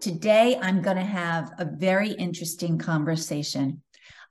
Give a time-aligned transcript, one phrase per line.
[0.00, 3.82] Today, I'm going to have a very interesting conversation.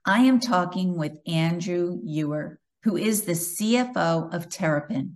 [0.06, 5.16] I am talking with Andrew Ewer, who is the CFO of Terrapinn.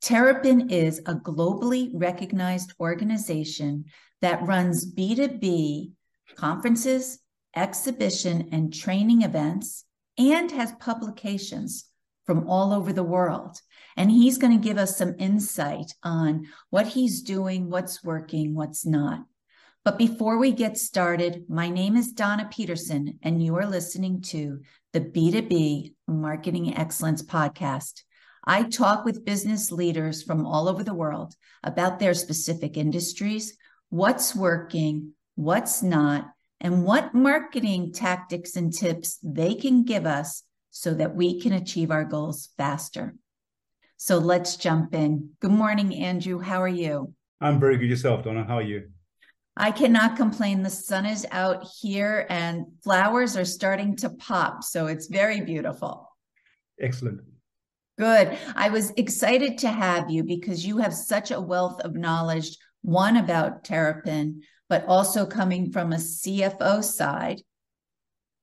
[0.00, 3.86] Terrapinn is a globally recognized organization
[4.20, 5.90] that runs B2B
[6.36, 7.18] conferences,
[7.56, 9.86] exhibition, and training events,
[10.16, 11.86] and has publications
[12.26, 13.60] from all over the world.
[13.96, 18.86] And he's going to give us some insight on what he's doing, what's working, what's
[18.86, 19.24] not.
[19.82, 24.60] But before we get started, my name is Donna Peterson, and you are listening to
[24.92, 28.02] the B2B Marketing Excellence Podcast.
[28.44, 33.56] I talk with business leaders from all over the world about their specific industries,
[33.88, 36.26] what's working, what's not,
[36.60, 41.90] and what marketing tactics and tips they can give us so that we can achieve
[41.90, 43.14] our goals faster.
[43.96, 45.30] So let's jump in.
[45.40, 46.38] Good morning, Andrew.
[46.38, 47.14] How are you?
[47.40, 48.44] I'm very good yourself, Donna.
[48.44, 48.90] How are you?
[49.56, 50.62] I cannot complain.
[50.62, 54.62] The sun is out here and flowers are starting to pop.
[54.62, 56.08] So it's very beautiful.
[56.80, 57.20] Excellent.
[57.98, 58.38] Good.
[58.56, 63.18] I was excited to have you because you have such a wealth of knowledge, one
[63.18, 67.42] about Terrapinn, but also coming from a CFO side,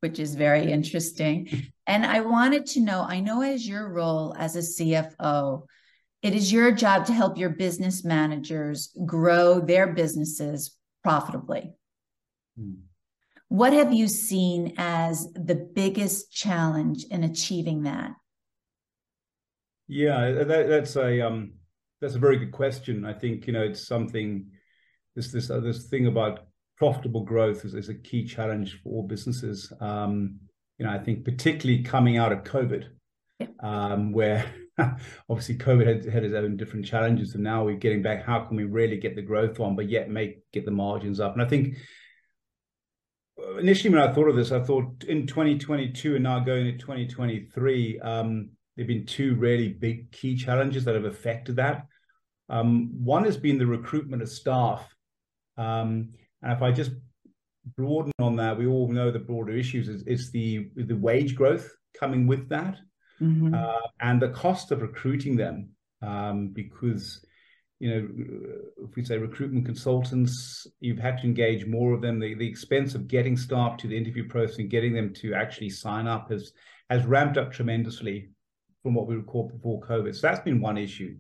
[0.02, 1.50] which is very interesting.
[1.90, 5.64] And I wanted to know I know, as your role as a CFO,
[6.22, 10.77] it is your job to help your business managers grow their businesses
[11.08, 11.72] profitably.
[12.60, 12.74] Hmm.
[13.48, 18.12] What have you seen as the biggest challenge in achieving that?
[19.88, 21.54] Yeah, that, that's a um,
[22.02, 23.06] that's a very good question.
[23.06, 24.48] I think you know it's something.
[25.16, 29.04] This this uh, this thing about profitable growth is, is a key challenge for all
[29.04, 29.72] businesses.
[29.80, 30.40] Um,
[30.78, 32.84] you know, I think particularly coming out of COVID,
[33.40, 33.48] yeah.
[33.62, 34.44] um, where
[35.30, 38.24] obviously COVID had, had its own different challenges, and now we're getting back.
[38.24, 41.34] How can we really get the growth on, but yet make get the margins up?
[41.34, 41.78] And I think
[43.42, 46.78] uh, initially when I thought of this, I thought in 2022 and now going to
[46.78, 51.88] 2023, um, there've been two really big key challenges that have affected that.
[52.50, 54.88] Um, one has been the recruitment of staff,
[55.58, 56.10] um,
[56.44, 56.92] and if I just
[57.76, 61.76] broaden on that, we all know the broader issues is, is the the wage growth
[62.00, 62.78] coming with that
[63.22, 63.54] mm-hmm.
[63.54, 65.70] uh, and the cost of recruiting them.
[66.02, 67.26] Um, because,
[67.80, 68.08] you know,
[68.88, 72.20] if we say recruitment consultants, you've had to engage more of them.
[72.20, 75.72] The, the expense of getting staff to the interview process and getting them to actually
[75.72, 76.54] sign up has
[76.90, 78.30] has ramped up tremendously
[78.84, 80.16] from what we recall before COVID.
[80.16, 81.18] So that's been one issue.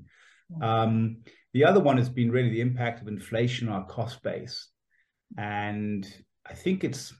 [0.61, 1.17] Um,
[1.53, 4.69] the other one has been really the impact of inflation on our cost base.
[5.37, 6.07] And
[6.45, 7.13] I think it's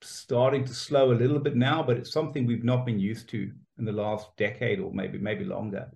[0.00, 3.52] starting to slow a little bit now, but it's something we've not been used to
[3.82, 5.90] in the last decade or maybe maybe longer.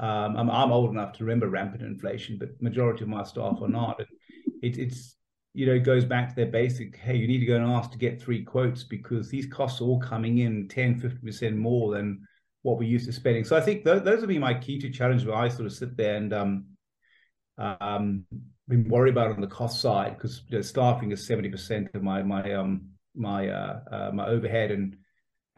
[0.00, 3.68] Um, I'm, I'm old enough to remember rampant inflation, but majority of my staff are
[3.68, 3.98] not.
[3.98, 4.08] And
[4.62, 5.16] it, it's
[5.52, 6.96] you know goes back to their basic.
[6.96, 9.84] Hey, you need to go and ask to get three quotes because these costs are
[9.84, 12.26] all coming in 10, 50 percent more than
[12.62, 13.44] what we're used to spending.
[13.44, 15.72] So I think th- those would be my key to challenge where I sort of
[15.72, 16.64] sit there and um,
[17.58, 18.24] um,
[18.68, 22.22] been worried about on the cost side because you know, staffing is 70% of my
[22.22, 24.96] my um my uh, uh, my overhead and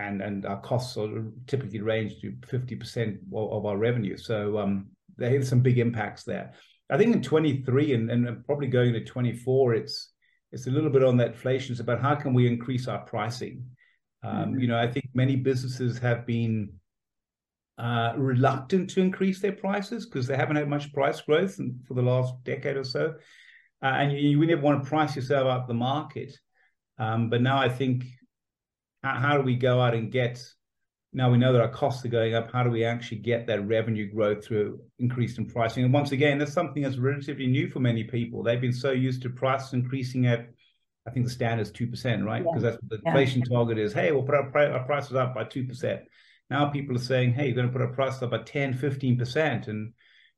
[0.00, 4.16] and and our costs are typically range to 50% of, of our revenue.
[4.16, 6.55] So um, there's some big impacts there.
[6.91, 10.12] I think in 23 and, and probably going to 24, it's
[10.53, 11.72] it's a little bit on that inflation.
[11.72, 13.65] It's about how can we increase our pricing.
[14.22, 14.59] Um, mm-hmm.
[14.60, 16.72] You know, I think many businesses have been
[17.78, 22.03] uh, reluctant to increase their prices because they haven't had much price growth for the
[22.03, 23.15] last decade or so.
[23.83, 26.37] Uh, and you, you never want to price yourself up the market.
[26.99, 28.05] Um, but now I think,
[29.03, 30.43] how, how, do we go out and get?
[31.12, 32.53] Now we know that our costs are going up.
[32.53, 35.84] How do we actually get that revenue growth through increase in pricing?
[35.84, 38.43] And once again, that's something that's relatively new for many people.
[38.43, 40.49] They've been so used to prices increasing at,
[41.06, 42.43] I think the standard is two percent, right?
[42.43, 42.71] Because yeah.
[42.71, 43.10] that's what the yeah.
[43.10, 43.93] inflation target is.
[43.93, 46.03] Hey, we'll put our, our prices up by two percent.
[46.51, 49.69] Now people are saying, hey, you're going to put our prices up by 10, 15%.
[49.69, 49.92] And,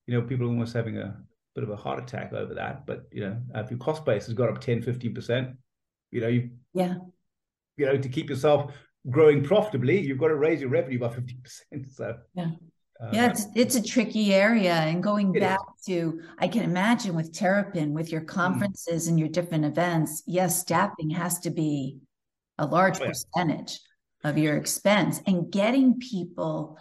[0.06, 1.16] you know, people are almost having a
[1.54, 2.86] bit of a heart attack over that.
[2.86, 5.56] But, you know, if your cost base has got up 10, 15%,
[6.10, 6.96] you know, you, yeah,
[7.76, 8.72] you know, to keep yourself
[9.10, 11.36] growing profitably, you've got to raise your revenue by 50%.
[11.90, 12.50] So, yeah.
[13.02, 14.74] Uh, yeah, it's it's a tricky area.
[14.74, 15.86] And going back is.
[15.86, 18.28] to, I can imagine with Terrapinn, with your hmm.
[18.28, 19.08] conferences mm.
[19.08, 21.98] and your different events, yes, staffing has to be
[22.58, 23.08] a large oh, yeah.
[23.08, 23.80] percentage
[24.22, 26.78] of your expense and getting people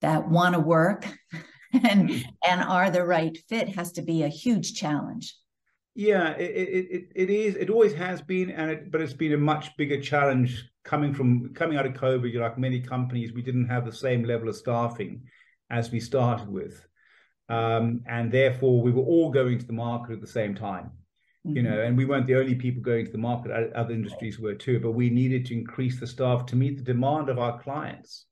[0.00, 1.06] that want to work
[1.72, 2.28] and mm-hmm.
[2.46, 5.34] and are the right fit has to be a huge challenge
[5.94, 9.38] yeah it, it, it is it always has been and it, but it's been a
[9.38, 13.68] much bigger challenge coming from coming out of covid you're like many companies we didn't
[13.68, 15.22] have the same level of staffing
[15.70, 16.86] as we started with
[17.48, 20.90] um, and therefore we were all going to the market at the same time
[21.46, 23.72] you know, and we weren't the only people going to the market.
[23.74, 27.28] Other industries were too, but we needed to increase the staff to meet the demand
[27.28, 28.24] of our clients.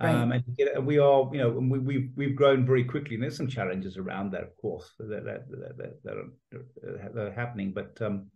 [0.00, 0.14] Right.
[0.14, 3.36] Um, and, and we are, you know, we, we've we've grown very quickly, and there's
[3.36, 7.72] some challenges around that, of course, that that that, that, are, that are, happening.
[7.72, 8.26] But um,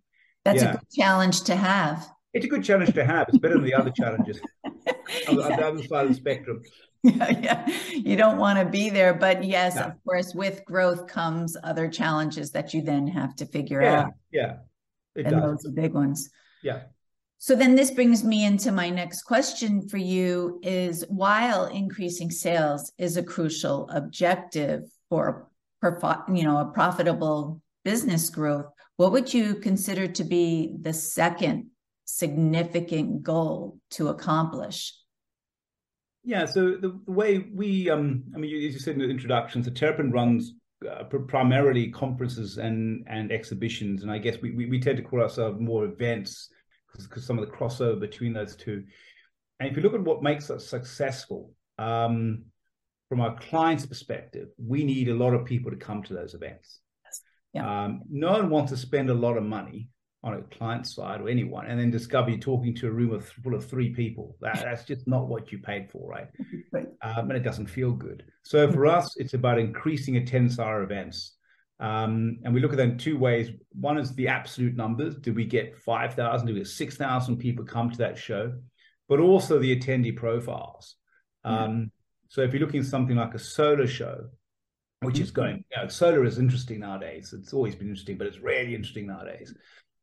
[0.45, 0.71] that's yeah.
[0.71, 2.09] a good challenge to have.
[2.33, 3.29] It's a good challenge to have.
[3.29, 4.75] It's better than the other challenges on,
[5.29, 6.63] on the other side of the spectrum.
[7.03, 7.67] Yeah, yeah.
[7.95, 9.85] You don't want to be there, but yes, no.
[9.85, 14.13] of course, with growth comes other challenges that you then have to figure yeah, out.
[14.31, 14.57] Yeah,
[15.15, 15.43] it and does.
[15.43, 16.29] those are big ones.
[16.63, 16.83] Yeah.
[17.43, 22.93] So then this brings me into my next question for you is while increasing sales
[22.99, 25.49] is a crucial objective for
[25.83, 28.67] you know a profitable business growth,
[28.99, 31.71] what would you consider to be the second
[32.05, 34.95] significant goal to accomplish?
[36.23, 39.65] Yeah, so the, the way we, um, I mean, as you said in the introduction,
[39.65, 40.53] so Terrapinn runs
[40.87, 45.23] uh, primarily conferences and and exhibitions, and I guess we we, we tend to call
[45.23, 46.51] ourselves more events
[46.97, 48.85] because some of the crossover between those two.
[49.59, 52.45] And if you look at what makes us successful, um,
[53.09, 56.81] from our client's perspective, we need a lot of people to come to those events.
[57.53, 57.85] Yeah.
[57.85, 59.89] Um, no one wants to spend a lot of money
[60.23, 63.27] on a client side or anyone and then discover you're talking to a room of,
[63.43, 64.37] full of three people.
[64.41, 66.29] That, that's just not what you paid for, right?
[66.73, 66.87] right.
[67.03, 68.25] Um, and it doesn't feel good.
[68.45, 71.37] So for us, it's about increasing attendance at our events.
[71.81, 73.51] Um, and we look at them two ways.
[73.73, 75.17] One is the absolute numbers.
[75.17, 76.47] Do we get 5,000?
[76.47, 78.53] Do we get 6,000 people come to that show?
[79.09, 80.97] But also the attendee profiles.
[81.43, 81.91] Um,
[82.29, 84.27] So if you're looking at something like a solar show,
[85.01, 87.33] which is going, you know, solar is interesting nowadays.
[87.33, 89.55] It's always been interesting, but it's really interesting nowadays.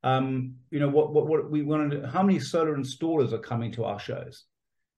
[0.04, 3.86] Um, you know, what, what, what we wanted, how many solar installers are coming to
[3.86, 4.46] our shows?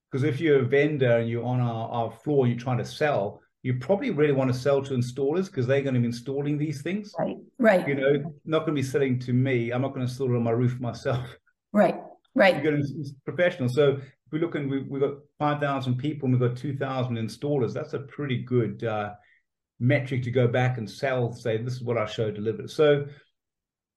[0.10, 2.86] Because if you're a vendor and you're on our, our floor and you're trying to
[2.86, 6.58] sell, you probably really want to sell to installers because they're going to be installing
[6.58, 7.14] these things.
[7.20, 7.36] Right.
[7.58, 7.88] Right.
[7.88, 9.72] You know, not going to be selling to me.
[9.72, 11.26] I'm not going to install it on my roof myself.
[11.72, 11.96] Right.
[12.36, 12.56] Right.
[12.56, 13.70] You're going to professional.
[13.70, 17.74] So if we look and we, we've got 5,000 people and we've got 2,000 installers,
[17.74, 19.12] that's a pretty good uh,
[19.80, 22.76] metric to go back and sell, say, this is what our show delivers.
[22.76, 23.06] So,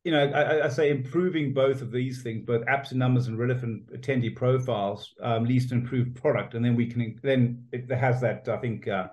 [0.05, 3.93] you know, I, I, say improving both of these things, both absolute numbers and relevant
[3.93, 8.49] attendee profiles, um, leads to improved product, and then we can then it has that
[8.49, 9.09] I think uh,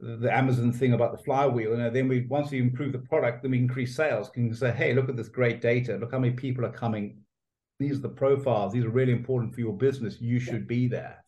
[0.00, 1.74] the Amazon thing about the flywheel.
[1.74, 4.28] And then we once we improve the product, then we increase sales.
[4.28, 5.96] Can say, hey, look at this great data.
[5.96, 7.18] Look how many people are coming.
[7.78, 8.72] These are the profiles.
[8.72, 10.20] These are really important for your business.
[10.20, 11.24] You should be there.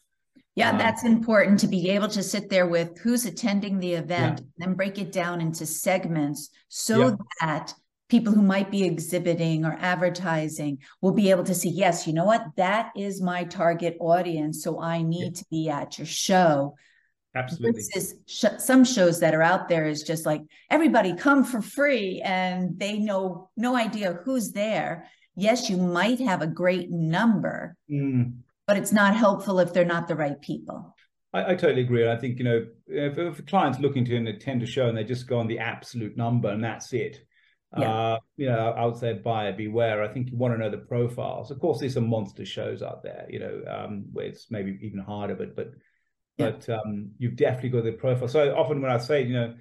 [0.56, 4.40] Yeah, um, that's important to be able to sit there with who's attending the event,
[4.40, 4.66] yeah.
[4.66, 7.16] then break it down into segments so yeah.
[7.40, 7.74] that
[8.08, 12.24] people who might be exhibiting or advertising will be able to see, yes, you know
[12.24, 14.64] what, that is my target audience.
[14.64, 15.40] So I need yeah.
[15.40, 16.74] to be at your show
[17.34, 17.82] Absolutely.
[18.26, 22.78] Sh- some shows that are out there is just like everybody come for free and
[22.78, 25.08] they know no idea who's there.
[25.36, 28.34] Yes, you might have a great number, mm.
[28.66, 30.96] but it's not helpful if they're not the right people.
[31.32, 32.10] I, I totally agree.
[32.10, 35.04] I think, you know, if, if a client's looking to attend a show and they
[35.04, 37.24] just go on the absolute number and that's it,
[37.78, 37.92] yeah.
[37.92, 40.02] Uh, you know, I would say buyer beware.
[40.02, 41.52] I think you want to know the profiles.
[41.52, 44.98] Of course, there's some monster shows out there, you know, um, where it's maybe even
[44.98, 45.70] harder, but but
[46.40, 48.28] but um, you've definitely got the profile.
[48.28, 49.54] So often when I say, you know,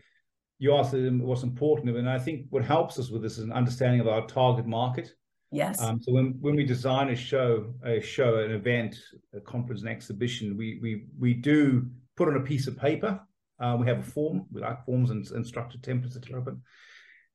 [0.58, 3.54] you ask them what's important, and I think what helps us with this is an
[3.54, 5.14] understanding of our target market.
[5.52, 5.82] Yes.
[5.82, 8.96] Um, so when, when we design a show, a show, an event,
[9.34, 13.20] a conference, an exhibition, we we we do put on a piece of paper.
[13.60, 14.46] Uh, we have a form.
[14.52, 16.60] We like forms and, and structured templates at Terrapinn.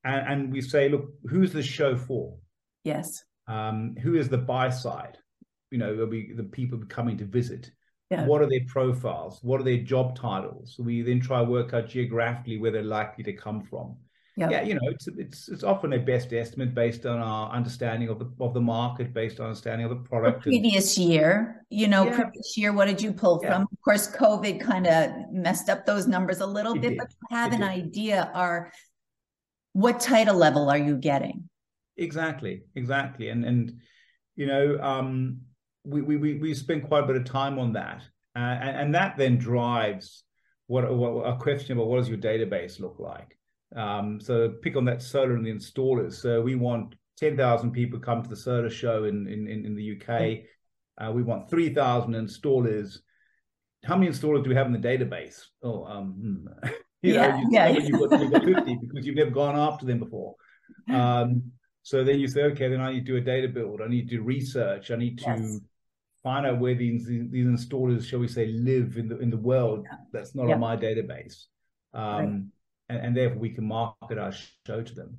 [0.05, 2.37] And, and we say, look, who's the show for?
[2.85, 3.25] Yes.
[3.49, 5.19] Um, who is the buy side?
[5.71, 7.71] You know, will be the people coming to visit.
[8.14, 8.26] Yeah.
[8.26, 9.40] What are their profiles?
[9.42, 10.76] What are their job titles?
[10.78, 13.97] We then try to work out geographically where they're likely to come from.
[14.37, 14.50] Yep.
[14.50, 18.18] Yeah, you know, it's it's it's often a best estimate based on our understanding of
[18.18, 20.44] the of the market, based on understanding of the product.
[20.44, 22.16] The previous year, you know, yeah.
[22.16, 23.52] previous year, what did you pull yeah.
[23.52, 23.62] from?
[23.62, 26.99] Of course, COVID kind of messed up those numbers a little it bit, did.
[26.99, 27.71] but you have it an did.
[27.71, 28.30] idea.
[28.35, 28.73] Are
[29.73, 31.49] what title level are you getting?
[31.97, 33.80] Exactly, exactly, and and
[34.35, 35.42] you know, um,
[35.85, 38.03] we we we spend quite a bit of time on that,
[38.35, 40.25] uh, and, and that then drives
[40.67, 43.38] what, what a question about what does your database look like.
[43.76, 46.14] Um, so pick on that solar and the installers.
[46.14, 50.45] So we want 10,000 people come to the solar show in in, in the UK.
[50.97, 52.99] Uh, we want 3,000 installers.
[53.85, 55.41] How many installers do we have in the database?
[55.62, 56.69] Oh, um, hmm.
[57.03, 57.69] you yeah, know, you, yeah.
[57.69, 60.35] You've got, you've got 50 because you've never gone after them before.
[60.88, 63.81] Um, so then you say, okay, then I need to do a data build.
[63.83, 64.91] I need to do research.
[64.91, 65.61] I need to yes
[66.25, 69.87] find out where these these installers, shall we say, live in the in the world
[70.12, 70.54] that's not yeah.
[70.54, 71.45] on my database,
[71.93, 72.25] um, right.
[72.88, 74.33] and, and, therefore we can market our
[74.66, 75.19] show to them.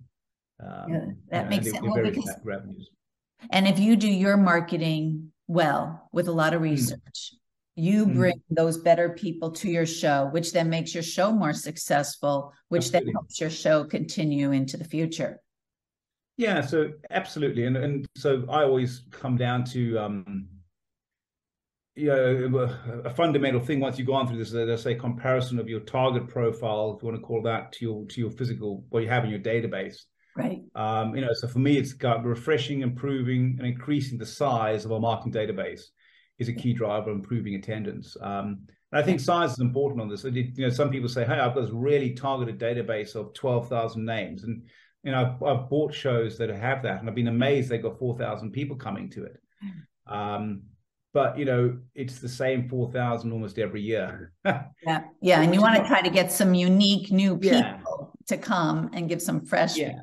[0.60, 1.80] Um, yeah, that makes sense.
[1.82, 2.90] Well, because, revenues.
[3.52, 6.70] And if you do your marketing well with a lot of hmm.
[6.70, 7.38] research, mm.
[7.76, 8.18] you hmm.
[8.18, 8.56] bring mm.
[8.56, 13.06] those better people to your show, which then makes your show more successful, which absolutely.
[13.06, 15.40] then helps your show continue into the future.
[16.38, 20.48] Yeah, so absolutely, and and so I always come down to um,
[21.96, 25.80] you know, a fundamental thing once you've gone through this, let's say comparison of your
[25.80, 29.10] target profile, if you want to call that, to your to your physical what you
[29.10, 29.98] have in your database.
[30.36, 30.64] Right.
[30.76, 34.92] Um, you know, so for me, it's got refreshing, improving, and increasing the size of
[34.92, 35.84] our marketing database
[36.38, 38.18] is a key driver of improving attendance.
[38.20, 40.26] Um, and I think size is important on this.
[40.26, 44.04] You know, some people say, "Hey, I've got this really targeted database of twelve thousand
[44.04, 44.64] names," and
[45.04, 48.00] you know, I've, I've, bought shows that have that, and I've been amazed they got
[48.00, 49.40] four thousand people coming to it.
[50.08, 50.64] Um,
[51.16, 54.34] but you know it's the same 4000 almost every year.
[54.86, 57.80] Yeah yeah and you want to try to get some unique new people yeah.
[58.28, 60.02] to come and give some fresh yeah.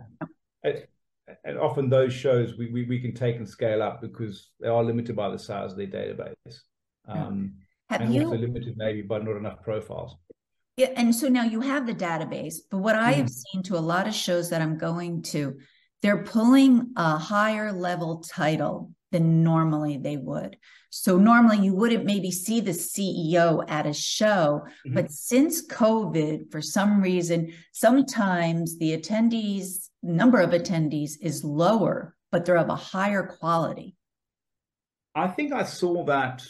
[1.45, 4.83] and often those shows we, we, we can take and scale up because they are
[4.83, 6.57] limited by the size of their database.
[7.07, 7.55] Um,
[7.91, 10.17] have and you, also limited maybe by not enough profiles.
[10.77, 13.43] Yeah and so now you have the database but what i have mm.
[13.43, 15.59] seen to a lot of shows that i'm going to
[16.01, 20.57] they're pulling a higher level title than normally they would.
[20.91, 24.95] So normally you wouldn't maybe see the CEO at a show, mm-hmm.
[24.95, 32.45] but since COVID, for some reason, sometimes the attendees number of attendees is lower, but
[32.45, 33.95] they're of a higher quality.
[35.15, 36.43] I think I saw that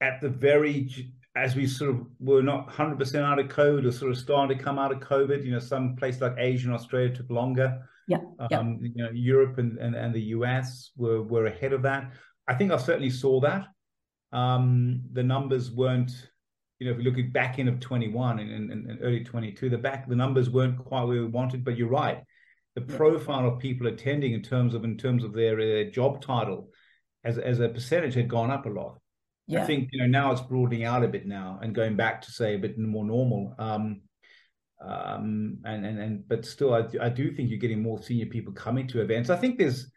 [0.00, 4.10] at the very as we sort of were not 100% out of COVID or sort
[4.10, 7.14] of starting to come out of COVID, you know, some place like Asia and Australia
[7.14, 7.88] took longer.
[8.12, 8.58] Yeah.
[8.58, 8.88] Um, yeah.
[8.94, 12.12] You know, Europe and, and, and the US were, were ahead of that.
[12.48, 13.66] I think I certainly saw that.
[14.32, 16.28] Um, the numbers weren't,
[16.78, 19.68] you know, if we look at back end of 21 and, and, and, early 22,
[19.68, 22.22] the back, the numbers weren't quite where we wanted, but you're right.
[22.74, 26.70] The profile of people attending in terms of, in terms of their, their job title
[27.22, 28.98] as, as a percentage had gone up a lot.
[29.46, 29.62] Yeah.
[29.62, 32.32] I think, you know, now it's broadening out a bit now and going back to
[32.32, 33.54] say a bit more normal.
[33.58, 34.02] Um,
[34.84, 38.52] um, and and and but still, I, I do think you're getting more senior people
[38.52, 39.30] coming to events.
[39.30, 39.90] I think there's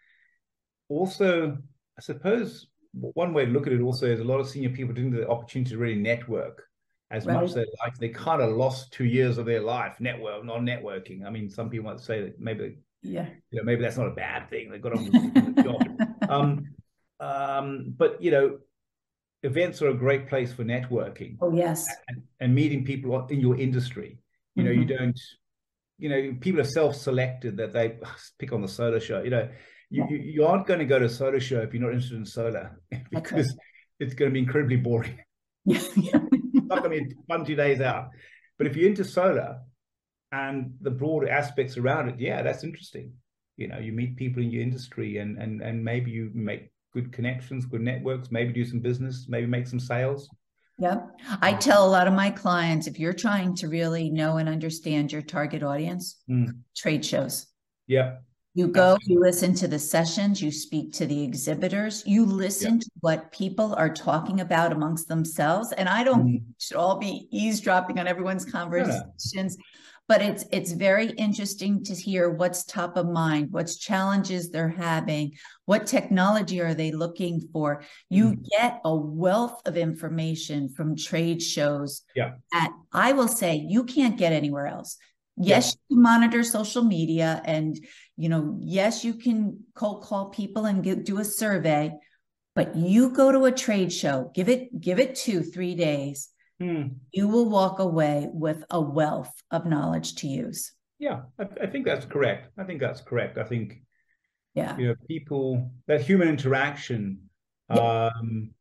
[0.90, 1.58] also,
[1.98, 4.94] I suppose, one way to look at it also is a lot of senior people
[4.94, 6.68] didn't get the opportunity to really network
[7.10, 7.36] as right.
[7.36, 7.98] much as they like.
[7.98, 11.26] They kind of lost two years of their life network, not networking.
[11.26, 14.16] I mean, some people might say that maybe, yeah, you know, maybe that's not a
[14.16, 14.70] bad thing.
[14.70, 16.30] They got on with the job.
[16.30, 16.76] Um,
[17.20, 18.60] um, but you know,
[19.42, 21.38] events are a great place for networking.
[21.42, 24.20] Oh yes, and, and meeting people in your industry.
[24.56, 24.82] You know, mm-hmm.
[24.82, 25.20] you don't,
[25.98, 27.98] you know, people are self-selected that they
[28.40, 29.22] pick on the solar show.
[29.22, 29.50] You know,
[29.90, 32.18] you, you, you, aren't going to go to a solar show if you're not interested
[32.18, 32.80] in solar
[33.12, 33.56] because
[34.00, 35.20] it's going to be incredibly boring.
[35.68, 36.20] Yeah.
[36.32, 38.10] it's not going to be fun two days out.
[38.58, 39.62] But if you're into solar
[40.32, 43.14] and the broader aspects around it, yeah, that's interesting.
[43.58, 47.12] You know, you meet people in your industry and and and maybe you make good
[47.12, 50.30] connections, good networks, maybe do some business, maybe make some sales.
[50.78, 51.20] Yep.
[51.42, 55.12] I tell a lot of my clients if you're trying to really know and understand
[55.12, 56.50] your target audience, mm.
[56.76, 57.48] trade shows.
[57.88, 58.18] Yeah.
[58.56, 62.90] You go, you listen to the sessions, you speak to the exhibitors, you listen to
[63.02, 65.74] what people are talking about amongst themselves.
[65.74, 66.42] And I don't mm.
[66.58, 69.58] should all be eavesdropping on everyone's conversations
[70.08, 75.32] but it's it's very interesting to hear what's top of mind what's challenges they're having
[75.66, 78.46] what technology are they looking for you mm.
[78.58, 84.18] get a wealth of information from trade shows yeah that i will say you can't
[84.18, 84.98] get anywhere else
[85.38, 85.72] yes yeah.
[85.90, 87.80] you can monitor social media and
[88.18, 91.92] you know yes you can cold call people and get, do a survey
[92.54, 96.88] but you go to a trade show give it give it two three days hmm.
[97.12, 100.72] you will walk away with a wealth of knowledge to use.
[101.00, 102.52] Yeah, I, I, think that's correct.
[102.58, 103.38] I think that's correct.
[103.38, 103.82] I think,
[104.54, 107.30] yeah, you know, people that human interaction.
[107.70, 108.12] Yeah.
[108.16, 108.52] Um,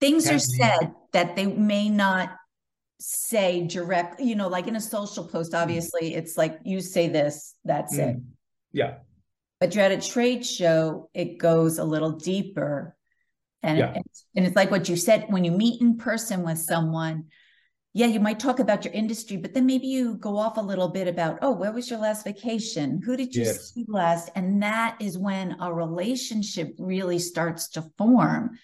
[0.00, 2.30] Things are said that they may not
[2.98, 4.20] say direct.
[4.20, 8.10] You know, like in a social post, obviously, it's like you say this, that's mm.
[8.10, 8.16] it.
[8.72, 8.94] Yeah.
[9.60, 12.96] But you're at a trade show, it goes a little deeper
[13.62, 13.92] and, yeah.
[13.96, 17.26] it's, and it's like what you said when you meet in person with someone,
[17.94, 20.88] yeah, you might talk about your industry, but then maybe you go off a little
[20.88, 23.02] bit about, oh, where was your last vacation?
[23.04, 23.72] Who did you yes.
[23.72, 24.30] see last?
[24.34, 28.58] And that is when a relationship really starts to form.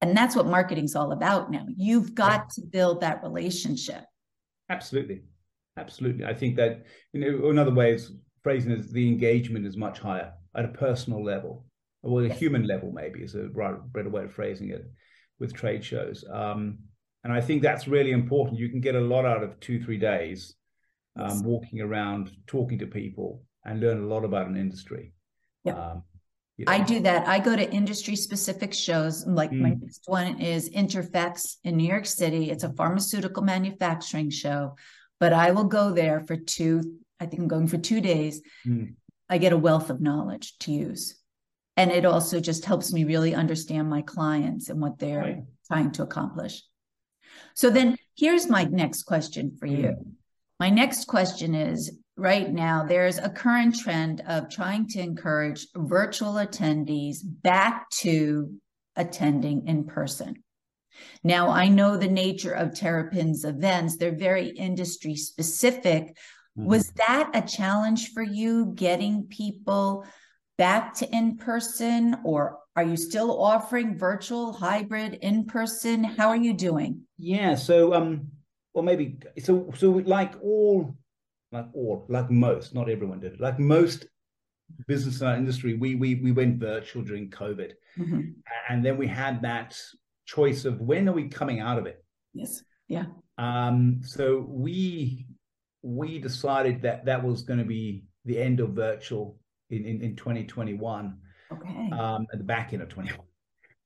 [0.00, 1.66] And that's what marketing's all about now.
[1.68, 2.62] You've got yeah.
[2.62, 4.04] to build that relationship.
[4.68, 5.22] Absolutely.
[5.76, 6.24] Absolutely.
[6.24, 8.02] I think that, you know, another way of
[8.42, 11.64] phrasing is the engagement is much higher at a personal level
[12.02, 13.48] or a human level maybe is a
[13.92, 14.90] better way of phrasing it
[15.38, 16.78] with trade shows um,
[17.24, 19.98] and i think that's really important you can get a lot out of two three
[19.98, 20.54] days
[21.18, 25.12] um, walking around talking to people and learn a lot about an industry.
[25.64, 25.74] Yeah.
[25.74, 26.02] Um,
[26.56, 26.72] you know.
[26.72, 27.28] I do that.
[27.28, 29.26] I go to industry specific shows.
[29.26, 29.60] Like mm.
[29.60, 32.50] my next one is Interphex in New York City.
[32.50, 34.76] It's a pharmaceutical manufacturing show,
[35.20, 38.42] but I will go there for two, I think I'm going for two days.
[38.66, 38.94] Mm.
[39.28, 41.16] I get a wealth of knowledge to use.
[41.78, 45.42] And it also just helps me really understand my clients and what they're right.
[45.68, 46.64] trying to accomplish.
[47.54, 49.90] So then here's my next question for you.
[49.90, 50.12] Mm.
[50.58, 56.32] My next question is right now there's a current trend of trying to encourage virtual
[56.32, 58.52] attendees back to
[58.96, 60.42] attending in person.
[61.22, 66.16] Now, I know the nature of Terrapinn's events, they're very industry specific.
[66.58, 66.64] Mm-hmm.
[66.64, 70.04] Was that a challenge for you getting people
[70.58, 76.04] back to in person, or are you still offering virtual, hybrid, in person?
[76.04, 77.02] How are you doing?
[77.16, 78.28] Yeah, so, um,
[78.74, 80.96] well, maybe so, so like all
[81.50, 83.40] like all, like most, not everyone did it.
[83.40, 84.06] Like most
[84.86, 88.20] business in our industry, we we we went virtual during COVID, mm-hmm.
[88.68, 89.80] and then we had that
[90.26, 92.04] choice of when are we coming out of it?
[92.34, 92.62] Yes.
[92.88, 93.06] Yeah.
[93.38, 94.00] Um.
[94.02, 95.26] So we
[95.82, 99.38] we decided that that was going to be the end of virtual
[99.70, 101.18] in in, in 2021.
[101.50, 101.90] Okay.
[101.92, 103.24] Um, at the back end of 21.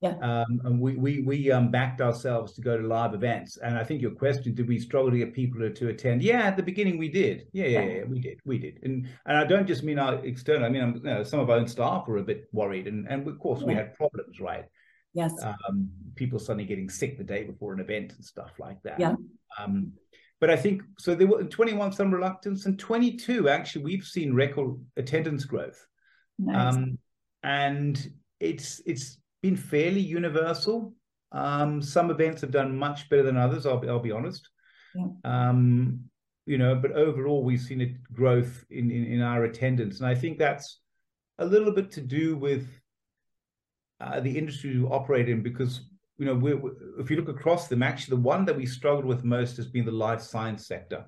[0.02, 0.16] Yeah.
[0.20, 3.56] Um, and we we we um, backed ourselves to go to live events.
[3.58, 6.24] And I think your question, did we struggle to get people to, to attend?
[6.24, 7.46] Yeah, at the beginning we did.
[7.52, 8.80] Yeah, yeah, yeah, we did, we did.
[8.82, 10.64] And and I don't just mean our external.
[10.64, 13.28] I mean, you know, some of our own staff were a bit worried, and and
[13.28, 13.66] of course yeah.
[13.66, 14.64] we had problems, right?
[15.14, 15.34] Yes.
[15.40, 18.98] Um, people suddenly getting sick the day before an event and stuff like that.
[18.98, 19.14] Yeah.
[19.56, 19.92] Um,
[20.42, 21.14] but I think so.
[21.14, 25.87] There were 21 some reluctance, and 22 actually we've seen record attendance growth.
[26.37, 26.75] Nice.
[26.75, 26.99] Um,
[27.44, 30.94] and it's it's been fairly universal.
[31.30, 33.66] Um, some events have done much better than others.
[33.66, 34.49] I'll be, I'll be honest.
[34.96, 35.07] Yeah.
[35.22, 36.00] Um,
[36.44, 40.16] you know, but overall, we've seen a growth in, in, in our attendance, and I
[40.16, 40.81] think that's
[41.38, 42.66] a little bit to do with
[44.00, 45.83] uh, the industry we operate in, because
[46.22, 46.61] you know, we're,
[47.00, 49.85] if you look across them, actually, the one that we struggled with most has been
[49.85, 51.04] the life science sector.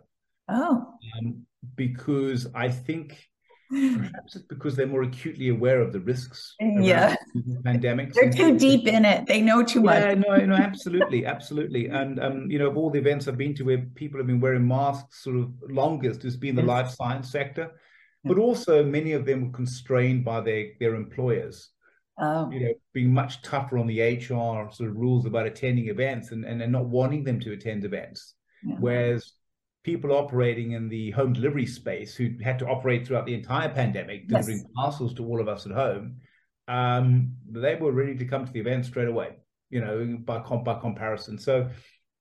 [0.48, 1.46] Oh, um,
[1.76, 3.28] because I think
[3.70, 6.54] Perhaps it's because they're more acutely aware of the risks.
[6.60, 7.16] Yeah.
[7.64, 8.12] pandemic.
[8.12, 9.26] They're too deep in it.
[9.26, 10.02] They know too much.
[10.02, 11.88] Yeah, no, no, absolutely, absolutely.
[11.94, 14.40] And um, you know, of all the events I've been to where people have been
[14.40, 17.72] wearing masks sort of longest has been the life science sector.
[18.26, 21.70] But also many of them were constrained by their their employers.
[22.18, 22.50] Oh.
[22.50, 26.44] You know, being much tougher on the HR sort of rules about attending events and,
[26.44, 28.34] and, and not wanting them to attend events.
[28.62, 28.76] Yeah.
[28.78, 29.32] Whereas
[29.82, 34.28] people operating in the home delivery space who had to operate throughout the entire pandemic,
[34.28, 34.66] delivering yes.
[34.74, 36.16] parcels to all of us at home,
[36.68, 39.36] um, they were ready to come to the event straight away,
[39.70, 41.36] you know, by, by comparison.
[41.36, 41.68] So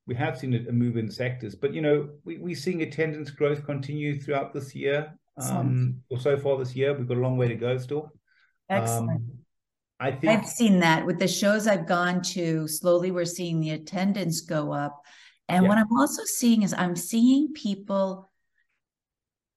[0.06, 3.66] we have seen a, move in sectors, but, you know, we, we're seeing attendance growth
[3.66, 5.14] continue throughout this year.
[5.38, 8.12] Um, or so far this year, we've got a long way to go still.
[8.70, 9.10] Excellent.
[9.10, 9.43] Um,
[10.04, 12.68] I think I've seen that with the shows I've gone to.
[12.68, 15.02] Slowly, we're seeing the attendance go up
[15.50, 15.70] and yeah.
[15.70, 18.30] what I'm also seeing is I'm seeing people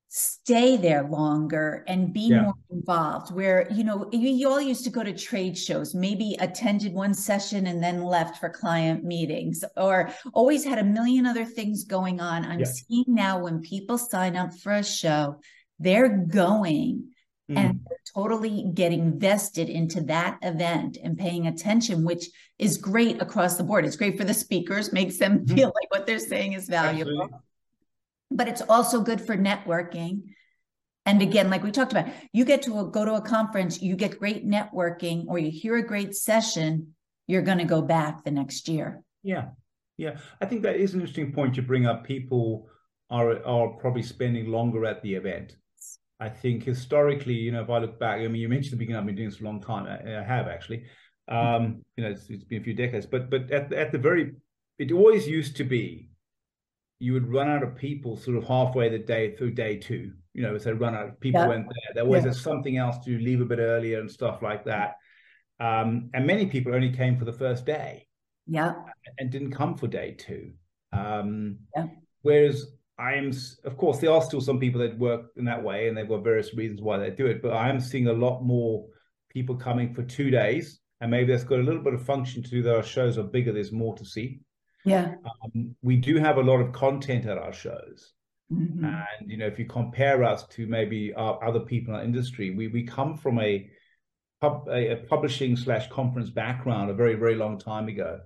[0.08, 2.42] stay there longer and be yeah.
[2.42, 6.36] more involved where you know you, you, all used to go to trade shows maybe
[6.40, 11.44] attended one session and then left for client meetings or always had a million other
[11.44, 12.64] things going on i'm yeah.
[12.64, 15.38] seeing now when people sign up for a show
[15.80, 17.10] they're going
[17.50, 17.56] mm.
[17.56, 17.80] and
[18.14, 22.26] totally getting vested into that event and paying attention, which
[22.58, 23.84] is great across the board.
[23.84, 25.54] It's great for the speakers, makes them mm-hmm.
[25.54, 27.22] feel like what they're saying is valuable.
[27.22, 27.38] Absolutely.
[28.30, 30.22] But it's also good for networking.
[31.04, 33.94] And again, like we talked about, you get to a, go to a conference, you
[33.94, 36.94] get great networking, or you hear a great session,
[37.28, 39.02] you're going to go back the next year.
[39.22, 39.50] Yeah,
[39.96, 40.18] yeah.
[40.40, 42.04] I think that is an interesting point you bring up.
[42.04, 42.68] People
[43.08, 45.56] are are probably spending longer at the event.
[46.18, 49.00] I think historically, you know, if I look back, I mean, you mentioned the beginning,
[49.00, 49.86] I've been doing this for a long time.
[49.86, 50.84] I, I have actually.
[51.28, 54.32] Um, you know, it's, it's been a few decades, but but at at the very,
[54.78, 56.10] it always used to be,
[57.00, 60.12] you would run out of people sort of halfway the day through day two.
[60.32, 61.48] You know, so run out, of people yeah.
[61.48, 61.94] went there.
[61.94, 62.32] There always yeah.
[62.32, 64.96] something else to leave a bit earlier and stuff like that.
[65.58, 68.06] Um, and many people only came for the first day.
[68.46, 68.74] Yeah.
[69.18, 70.52] And didn't come for day two.
[70.92, 71.86] Um, yeah.
[72.20, 72.66] Whereas
[72.98, 73.32] I'm,
[73.64, 76.24] of course, there are still some people that work in that way, and they've got
[76.24, 77.42] various reasons why they do it.
[77.42, 78.86] But I am seeing a lot more
[79.28, 82.50] people coming for two days, and maybe that's got a little bit of function to
[82.50, 83.52] do that our shows are bigger.
[83.52, 84.40] There's more to see.
[84.84, 88.12] Yeah, um, we do have a lot of content at our shows,
[88.50, 88.84] mm-hmm.
[88.84, 92.54] and you know, if you compare us to maybe our other people in our industry,
[92.54, 93.68] we we come from a
[94.40, 98.20] pub, a, a publishing slash conference background a very very long time ago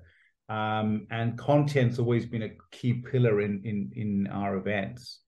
[0.51, 5.21] um, and content's always been a key pillar in in in our events.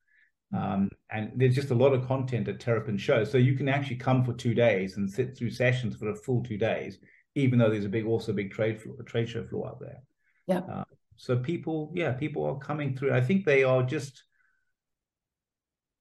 [0.55, 3.25] Um, and there's just a lot of content at Terrapinn Show.
[3.25, 6.43] So you can actually come for two days and sit through sessions for a full
[6.43, 6.99] two days,
[7.35, 10.03] even though there's a big, also a big trade floor, trade show floor out there.
[10.47, 10.59] Yeah.
[10.59, 10.85] Uh,
[11.17, 13.15] so people, yeah, people are coming through.
[13.15, 14.25] I think they are just,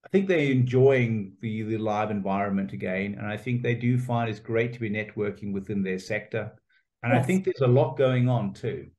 [0.04, 4.28] I think they're enjoying the the live environment again, and I think they do find
[4.28, 6.52] it's great to be networking within their sector.
[7.02, 7.22] And yes.
[7.22, 8.90] I think there's a lot going on too.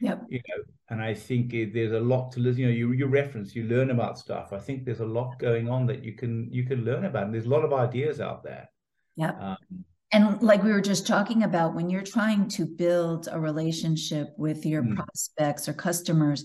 [0.00, 0.26] Yep.
[0.28, 2.62] You know, and I think it, there's a lot to listen.
[2.62, 4.52] You know, you you reference, you learn about stuff.
[4.52, 7.34] I think there's a lot going on that you can you can learn about, and
[7.34, 8.68] there's a lot of ideas out there.
[9.16, 9.32] Yeah.
[9.38, 14.30] Um, and like we were just talking about, when you're trying to build a relationship
[14.36, 14.96] with your mm.
[14.96, 16.44] prospects or customers,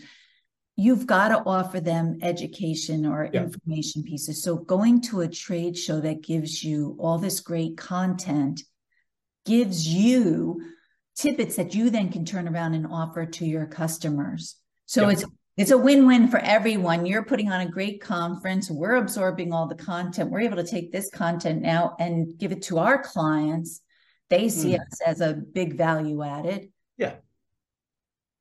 [0.75, 3.43] you've got to offer them education or yeah.
[3.43, 4.43] information pieces.
[4.43, 8.61] So going to a trade show that gives you all this great content
[9.45, 10.61] gives you
[11.15, 14.55] tidbits that you then can turn around and offer to your customers.
[14.85, 15.11] So yeah.
[15.11, 15.25] it's
[15.57, 17.05] it's a win-win for everyone.
[17.05, 18.69] You're putting on a great conference.
[18.69, 20.29] We're absorbing all the content.
[20.29, 23.79] We're able to take this content now and give it to our clients.
[24.29, 24.81] They see mm.
[24.81, 26.71] us as a big value added.
[26.97, 27.15] Yeah.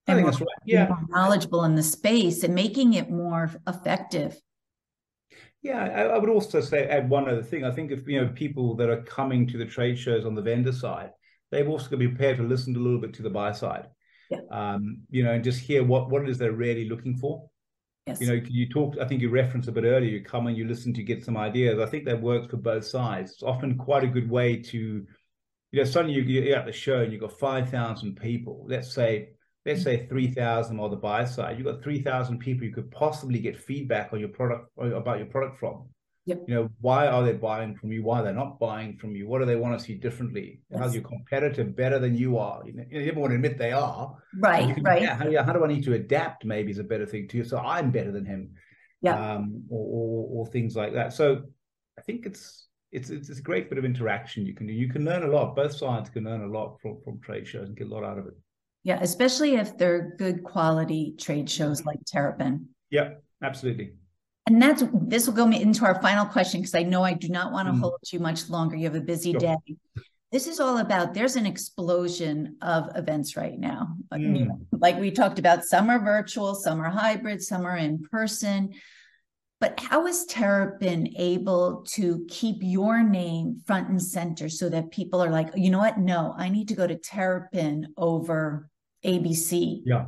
[0.08, 0.48] I and think that's right.
[0.64, 0.88] Yeah.
[1.08, 4.36] knowledgeable in the space and making it more effective.
[5.62, 7.64] Yeah, I, I, would also say add one other thing.
[7.64, 10.42] I think if you know people that are coming to the trade shows on the
[10.42, 11.10] vendor side,
[11.54, 13.86] they've also got to be prepared to listen a little bit to the buy side.
[14.30, 14.40] Yeah.
[14.50, 17.48] Um, you know, and just hear what what it is they're really looking for.
[18.06, 18.20] Yes.
[18.20, 20.68] You know, you talked, I think you referenced a bit earlier, you come and you
[20.68, 21.78] listen to get some ideas.
[21.78, 23.32] I think that works for both sides.
[23.32, 25.06] It's often quite a good way to, you
[25.72, 28.66] know, suddenly you're at the show and you've got 5,000 people.
[28.68, 29.30] Let's say,
[29.64, 31.56] let's say 3,000 on the buy side.
[31.56, 35.58] You've got 3,000 people you could possibly get feedback on your product, about your product
[35.58, 35.88] from.
[36.26, 36.44] Yep.
[36.48, 38.02] You know, why are they buying from you?
[38.02, 39.28] Why they're not buying from you?
[39.28, 40.60] What do they want to see differently?
[40.70, 40.80] Yes.
[40.80, 42.62] How's your competitor better than you are?
[42.64, 44.16] You, know, you never want to admit they are.
[44.38, 45.02] Right, right.
[45.02, 46.46] Yeah, how, how, do I need to adapt?
[46.46, 47.44] Maybe is a better thing too.
[47.44, 48.52] So I'm better than him.
[49.02, 49.34] Yeah.
[49.34, 51.12] Um, or, or, or things like that.
[51.12, 51.42] So
[51.98, 54.72] I think it's it's it's a great bit of interaction you can do.
[54.72, 55.54] You can learn a lot.
[55.54, 58.18] Both sides can learn a lot from from trade shows and get a lot out
[58.18, 58.34] of it.
[58.82, 62.66] Yeah, especially if they're good quality trade shows like Terrapinn.
[62.90, 63.94] Yeah, absolutely.
[64.46, 67.52] And that's this will go into our final question because I know I do not
[67.52, 67.80] want to mm.
[67.80, 68.76] hold you much longer.
[68.76, 69.40] You have a busy sure.
[69.40, 69.56] day.
[70.32, 73.96] This is all about there's an explosion of events right now.
[74.12, 74.66] Mm.
[74.72, 78.74] Like we talked about, some are virtual, some are hybrid, some are in person.
[79.60, 85.22] But how has Terrapinn able to keep your name front and center so that people
[85.22, 85.98] are like, you know what?
[85.98, 88.68] No, I need to go to Terrapinn over
[89.04, 89.82] ABC.
[89.86, 90.06] Yeah.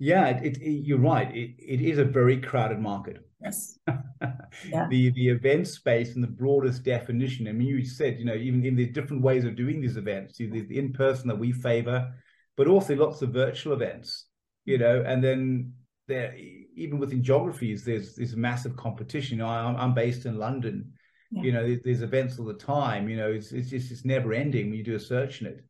[0.00, 1.30] Yeah, it, it, you're right.
[1.36, 3.18] It, it is a very crowded market.
[3.42, 3.78] Yes.
[3.88, 4.88] yeah.
[4.88, 7.46] The the event space in the broadest definition.
[7.46, 10.38] I mean, you said, you know, even in the different ways of doing these events,
[10.38, 12.12] there's the in person that we favor,
[12.56, 14.26] but also lots of virtual events.
[14.64, 15.74] You know, and then
[16.08, 16.34] there,
[16.74, 19.36] even within geographies, there's this massive competition.
[19.36, 20.92] You know, I'm, I'm based in London.
[21.30, 21.42] Yeah.
[21.42, 23.08] You know, there's, there's, events all the time.
[23.08, 25.64] You know, it's it's just it's never ending when you do a search in it.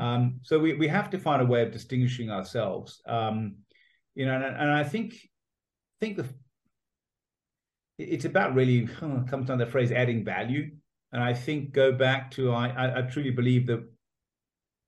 [0.00, 3.02] Um, so we, we have to find a way of distinguishing ourselves.
[3.06, 3.56] Um,
[4.14, 5.14] you know, and, and I think
[6.00, 6.26] think the
[7.98, 10.70] it's about really comes down to the phrase adding value.
[11.12, 13.84] And I think go back to I, I, I truly believe that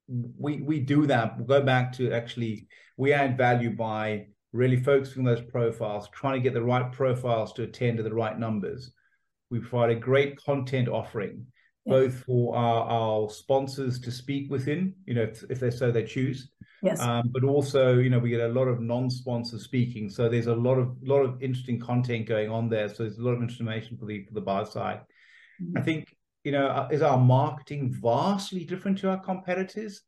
[0.08, 1.38] we we do that.
[1.38, 6.34] we go back to actually we add value by really focusing on those profiles, trying
[6.34, 8.92] to get the right profiles to attend to the right numbers.
[9.50, 11.46] We provide a great content offering
[11.86, 16.04] both for our, our sponsors to speak within, you know, if, if they so they
[16.04, 16.48] choose.
[16.82, 17.00] Yes.
[17.00, 20.54] Um, but also, you know, we get a lot of non-sponsor speaking, so there's a
[20.54, 22.88] lot of lot of interesting content going on there.
[22.88, 25.00] So there's a lot of information for the for the buy side.
[25.62, 25.78] Mm-hmm.
[25.78, 30.02] I think, you know, uh, is our marketing vastly different to our competitors?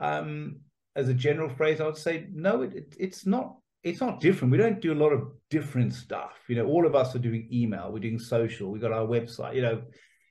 [0.00, 0.60] Um,
[0.96, 3.56] as a general phrase, I would say no, it, it, it's not.
[3.84, 4.50] It's not different.
[4.50, 6.32] We don't do a lot of different stuff.
[6.48, 7.92] You know, all of us are doing email.
[7.92, 8.72] We're doing social.
[8.72, 9.54] We got our website.
[9.54, 9.82] You know,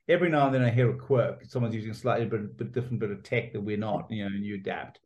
[0.08, 1.44] every now and then I hear a quirk.
[1.46, 4.34] Someone's using a slightly bit, bit different bit of tech that we're not, you know,
[4.34, 5.00] and you adapt.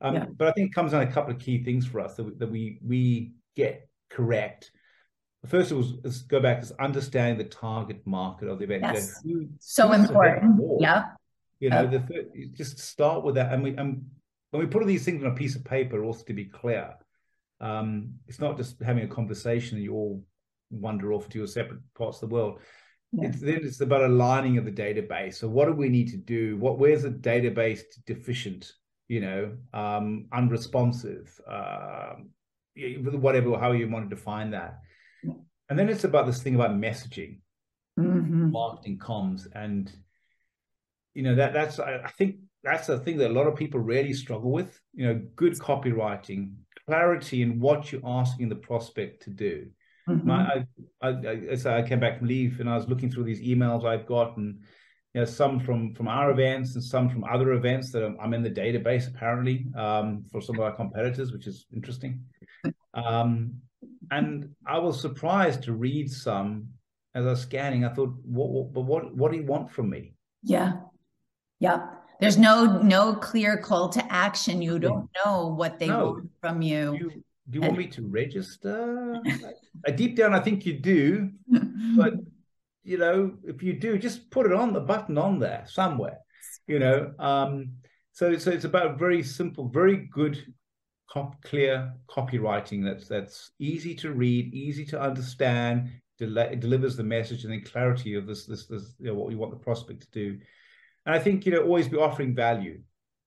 [0.00, 0.26] Um, yeah.
[0.36, 2.34] But I think it comes on a couple of key things for us that we,
[2.34, 4.70] that we we get correct.
[5.46, 8.82] First of all, is go back is understanding the target market of the event.
[8.82, 9.20] Yes.
[9.24, 10.60] You know, who, so important.
[10.80, 11.04] Yeah.
[11.60, 14.04] You know, the third, just start with that, and we and
[14.50, 16.94] when we put all these things on a piece of paper, also to be clear,
[17.60, 20.24] um, it's not just having a conversation and you all
[20.70, 22.60] wander off to your separate parts of the world
[23.12, 23.28] yeah.
[23.28, 25.34] It's then it's about aligning of the database.
[25.34, 26.56] So what do we need to do?
[26.58, 28.72] What where's the database deficient?
[29.08, 32.16] You know, um, unresponsive, uh,
[32.76, 34.80] whatever, how you want to define that.
[35.24, 35.32] Yeah.
[35.70, 37.38] And then it's about this thing about messaging,
[37.98, 38.50] mm-hmm.
[38.50, 39.90] marketing comms, and
[41.14, 43.80] you know that that's I, I think that's the thing that a lot of people
[43.80, 44.78] really struggle with.
[44.92, 49.68] You know, good copywriting, clarity in what you're asking the prospect to do
[50.08, 50.30] Mm-hmm.
[50.30, 50.66] I,
[51.02, 54.06] I, I, I came back from leave and I was looking through these emails I've
[54.06, 54.60] got and
[55.14, 58.34] you know, some from from our events and some from other events that I'm, I'm
[58.34, 62.22] in the database apparently um, for some of our competitors, which is interesting.
[62.94, 63.54] Um,
[64.10, 66.68] and I was surprised to read some
[67.14, 67.84] as I was scanning.
[67.84, 70.14] I thought, what, what, but what, what do you want from me?
[70.42, 70.74] Yeah,
[71.58, 71.86] yeah.
[72.20, 74.60] There's no no clear call to action.
[74.60, 76.04] You don't know what they no.
[76.04, 76.94] want from you.
[76.94, 79.20] you do you want me to register?
[79.94, 81.30] deep down, I think you do,
[81.96, 82.14] but
[82.82, 86.18] you know, if you do, just put it on the button on there somewhere,
[86.66, 87.12] you know.
[87.18, 87.72] Um,
[88.12, 90.42] so, so it's about very simple, very good,
[91.10, 97.44] cop, clear copywriting that's that's easy to read, easy to understand, del- delivers the message
[97.44, 100.10] and then clarity of this, this, this, you know, what we want the prospect to
[100.10, 100.38] do.
[101.06, 102.80] And I think you know, always be offering value.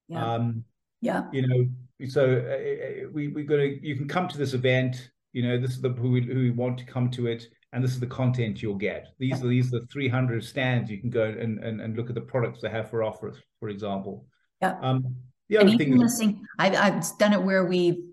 [0.07, 0.33] Yeah.
[0.33, 0.63] Um,
[1.01, 1.23] yeah.
[1.31, 1.67] You know,
[2.07, 5.11] so uh, we we're gonna you can come to this event.
[5.33, 7.83] You know, this is the who we, who we want to come to it and
[7.83, 9.13] this is the content you'll get.
[9.17, 12.15] These are these are the 300 stands you can go and, and, and look at
[12.15, 14.25] the products they have for offers, for example.
[14.61, 14.77] Yeah.
[14.81, 15.15] Um,
[15.49, 18.03] the other and thing listing, I've, I've done it where we've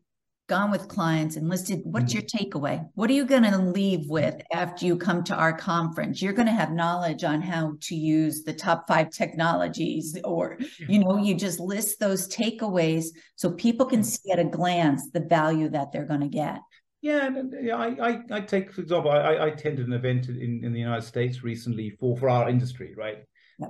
[0.48, 2.18] gone with clients and listed what's mm-hmm.
[2.18, 6.20] your takeaway what are you going to leave with after you come to our conference
[6.20, 10.58] you're going to have knowledge on how to use the top five technologies or
[10.88, 13.06] you know you just list those takeaways
[13.36, 16.60] so people can see at a glance the value that they're going to get
[17.00, 17.76] yeah, and, yeah.
[17.76, 21.02] I, I, I take for example, I, I attended an event in, in the United
[21.02, 23.18] States recently for for our industry, right?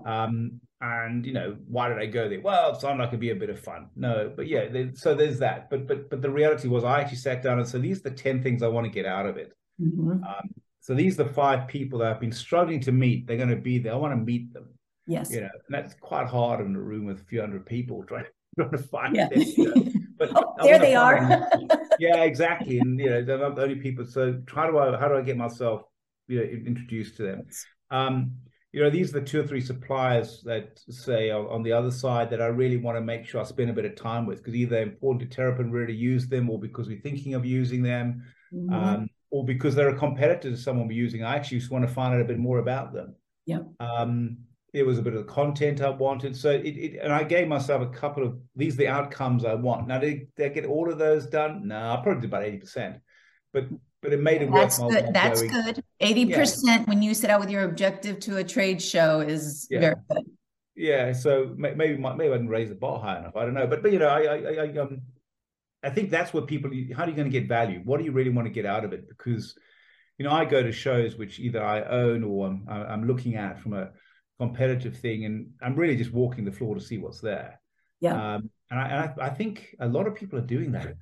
[0.05, 2.40] Um, and you know, why did I go there?
[2.40, 3.88] Well, it sounded like it'd be a bit of fun.
[3.96, 5.70] No, but yeah, there, so there's that.
[5.70, 8.11] But but but the reality was, I actually sat down and said, these are the
[8.12, 9.53] ten things I want to get out of it.
[9.81, 10.22] Mm-hmm.
[10.24, 13.27] Um, so these are the five people that I've been struggling to meet.
[13.27, 13.92] They're going to be there.
[13.92, 14.68] I want to meet them.
[15.07, 15.31] Yes.
[15.31, 18.27] You know, and that's quite hard in a room with a few hundred people trying,
[18.57, 19.29] trying to find yeah.
[19.33, 19.40] them.
[19.40, 19.92] You know?
[20.18, 21.48] But oh, there they are.
[21.98, 22.79] yeah, exactly.
[22.79, 24.05] And you know, they're not the only people.
[24.05, 25.83] So how do I how do I get myself
[26.27, 27.46] you know introduced to them?
[27.90, 28.33] Um,
[28.73, 32.29] you know, these are the two or three suppliers that say on the other side
[32.31, 34.55] that I really want to make sure I spend a bit of time with because
[34.55, 38.25] either they're important to Terrapinn really use them or because we're thinking of using them.
[38.53, 38.73] Mm-hmm.
[38.73, 41.23] Um, or because they're a competitor to someone we're using.
[41.23, 43.15] I actually just want to find out a bit more about them.
[43.47, 43.61] Yeah.
[43.81, 44.39] Um,
[44.73, 46.37] there was a bit of the content I wanted.
[46.37, 49.55] So it, it, and I gave myself a couple of these are the outcomes I
[49.55, 49.89] want.
[49.89, 51.69] Now did, did I get all of those done?
[51.69, 53.01] No, I probably did about 80%.
[53.53, 53.69] But
[54.03, 55.09] but it made it That's good.
[55.13, 55.53] That's going.
[55.53, 55.85] good.
[56.01, 56.85] 80% yeah.
[56.85, 59.81] when you set out with your objective to a trade show is yeah.
[59.81, 60.25] very good.
[60.77, 61.13] Yeah.
[61.13, 63.37] So maybe maybe I didn't raise the bar high enough.
[63.37, 63.67] I don't know.
[63.67, 65.01] But but you know, I I, I um
[65.83, 67.81] I think that's what people how are you going to get value?
[67.85, 69.09] What do you really want to get out of it?
[69.09, 69.57] Because
[70.19, 73.61] you know, I go to shows which either I own or I'm, I'm looking at
[73.61, 73.91] from a
[74.39, 77.61] competitive thing, and I'm really just walking the floor to see what's there.
[78.01, 78.35] Yeah.
[78.35, 80.95] Um, and, I, and I, I, think a lot of people are doing that.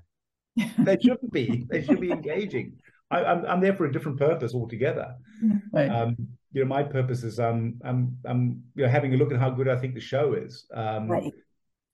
[0.79, 1.67] they shouldn't be.
[1.69, 2.79] They should be engaging.
[3.11, 5.15] I, am I'm, I'm there for a different purpose altogether.
[5.73, 5.89] Right.
[5.89, 6.17] Um,
[6.53, 9.51] you know, my purpose is um, I'm I'm you know having a look at how
[9.51, 10.67] good I think the show is.
[10.73, 11.33] Um, right.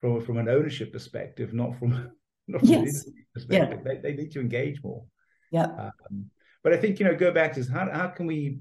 [0.01, 1.91] From from an ownership perspective, not from
[2.49, 3.09] not from yes.
[3.35, 3.81] perspective.
[3.85, 3.93] Yeah.
[3.93, 5.05] They, they need to engage more.
[5.51, 5.67] Yeah.
[5.67, 6.31] Um,
[6.63, 8.61] but I think you know, go back to how how can we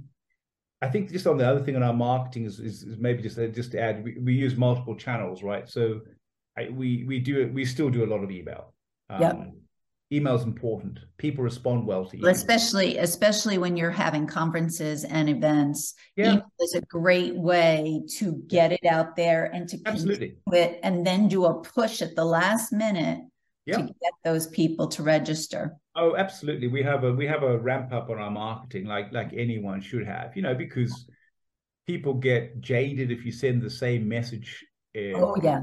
[0.82, 3.38] I think just on the other thing on our marketing is, is, is maybe just
[3.38, 5.70] uh, just to add, we, we, use multiple channels, right?
[5.70, 6.02] So
[6.58, 8.74] I, we we do we still do a lot of email.
[9.10, 9.46] Um, yeah.
[10.14, 11.00] Email is important.
[11.18, 12.30] People respond well to email.
[12.30, 15.94] Especially, especially when you're having conferences and events.
[16.18, 16.34] Yeah.
[16.34, 21.08] Email is a great way to get it out there and to absolutely it, and
[21.08, 23.20] then do a push at the last minute
[23.66, 23.78] yeah.
[23.78, 25.78] to get those people to register.
[25.96, 26.68] Oh, absolutely.
[26.68, 30.06] We have a we have a ramp up on our marketing, like like anyone should
[30.06, 31.06] have, you know, because
[31.88, 34.66] people get jaded if you send the same message.
[34.96, 35.62] Uh, oh yeah.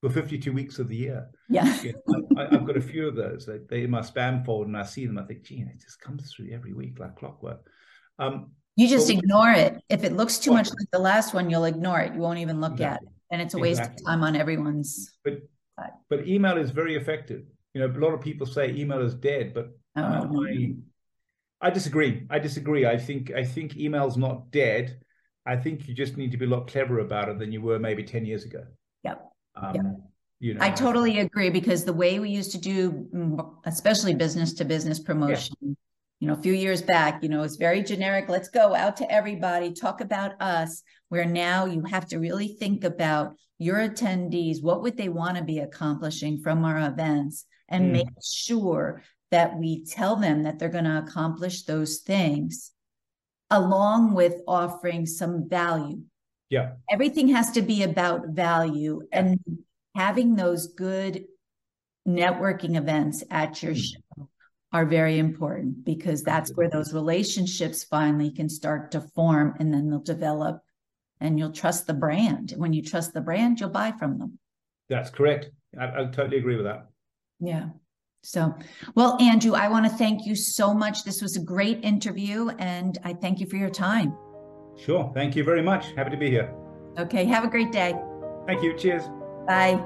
[0.00, 1.28] For 52 weeks of the year.
[1.48, 1.64] Yeah.
[2.36, 3.46] I, have got a few of those.
[3.46, 5.18] They, they in my spam folder, and I see them.
[5.18, 7.66] I think, gee, it just comes through every week like clockwork.
[8.18, 9.82] Um, you just ignore it.
[9.88, 12.14] If it looks too much like the last one, you'll ignore it.
[12.14, 13.08] You won't even look exactly.
[13.08, 14.04] at it, and it's a waste exactly.
[14.04, 15.18] of time on everyone's.
[15.24, 15.42] But
[16.08, 17.42] but email is very effective.
[17.74, 20.46] You know, a lot of people say email is dead, but oh.
[20.46, 20.74] I,
[21.60, 22.26] I disagree.
[22.30, 22.86] I disagree.
[22.86, 25.00] I think I think email's not dead.
[25.44, 27.78] I think you just need to be a lot cleverer about it than you were
[27.78, 28.64] maybe 10 years ago.
[29.02, 29.28] Yep.
[29.60, 30.02] Um.
[30.40, 34.64] You know, I totally agree because the way we used to do, especially business to
[34.64, 35.72] business promotion, yeah.
[36.20, 38.28] you know, a few years back, you know, it's very generic.
[38.28, 40.84] Let's go out to everybody, talk about us.
[41.08, 44.62] Where now you have to really think about your attendees.
[44.62, 47.44] What would they want to be accomplishing from our events?
[47.68, 47.92] and mm.
[47.92, 52.72] make sure that we tell them that they're going to accomplish those things
[53.50, 56.00] along with offering some value.
[56.50, 56.72] Yeah.
[56.90, 59.38] Everything has to be about value and
[59.94, 61.24] having those good
[62.06, 63.82] networking events at your mm.
[63.82, 64.28] show
[64.72, 69.88] are very important because that's where those relationships finally can start to form and then
[69.88, 70.60] they'll develop
[71.20, 72.52] and you'll trust the brand.
[72.56, 74.38] When you trust the brand, you'll buy from them.
[74.88, 75.50] That's correct.
[75.78, 76.86] I, I totally agree with that.
[77.40, 77.70] Yeah.
[78.22, 78.54] So,
[78.94, 81.04] well, Andrew, I want to thank you so much.
[81.04, 84.16] This was a great interview and I thank you for your time.
[84.78, 85.10] Sure.
[85.12, 85.92] Thank you very much.
[85.92, 86.54] Happy to be here.
[86.98, 87.24] Okay.
[87.24, 87.94] Have a great day.
[88.46, 88.78] Thank you.
[88.78, 89.02] Cheers.
[89.46, 89.78] Bye.